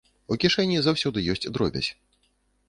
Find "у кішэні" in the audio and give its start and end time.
0.35-0.79